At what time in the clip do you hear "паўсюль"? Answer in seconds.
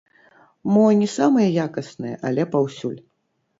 2.57-2.99